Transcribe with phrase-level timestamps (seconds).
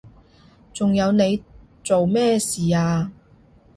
[0.73, 1.43] 仲有你
[1.83, 3.11] 做咩事啊？